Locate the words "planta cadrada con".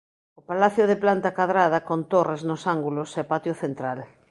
1.03-1.99